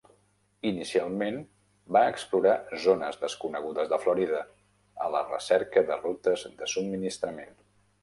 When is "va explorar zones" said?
1.97-3.21